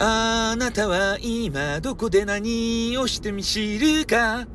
[0.00, 4.46] あなたは今どこで何をしてみ知るか